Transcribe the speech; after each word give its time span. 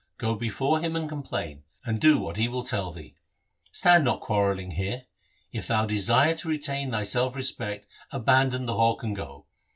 Go 0.17 0.33
before 0.33 0.79
him 0.79 0.95
and 0.95 1.07
complain, 1.07 1.61
and 1.85 2.01
do 2.01 2.19
what 2.19 2.35
he 2.35 2.47
will 2.47 2.63
tell 2.63 2.91
thee. 2.91 3.13
Stand 3.71 4.03
not 4.03 4.19
quarrelling 4.19 4.71
here. 4.71 5.05
If 5.51 5.67
thou 5.67 5.85
desire 5.85 6.33
to 6.37 6.49
retain 6.49 6.89
thy 6.89 7.03
self 7.03 7.35
respect, 7.35 7.85
abandon 8.09 8.65
the 8.65 8.73
hawk 8.77 9.03
and 9.03 9.15
go. 9.15 9.45